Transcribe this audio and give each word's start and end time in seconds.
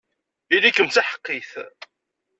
Ili-kem 0.55 0.87
d 0.89 0.93
taḥeqqit! 0.95 1.51